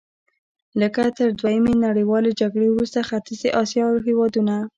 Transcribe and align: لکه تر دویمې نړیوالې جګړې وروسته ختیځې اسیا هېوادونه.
لکه 0.81 1.01
تر 1.17 1.27
دویمې 1.39 1.73
نړیوالې 1.85 2.31
جګړې 2.41 2.67
وروسته 2.71 2.99
ختیځې 3.09 3.49
اسیا 3.61 3.85
هېوادونه. 4.07 4.55